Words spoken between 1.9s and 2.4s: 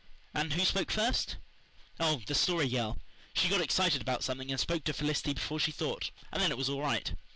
"Oh, the